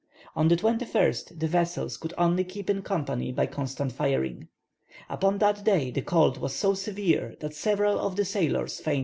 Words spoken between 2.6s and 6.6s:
in company by constant firing. Upon that day the cold was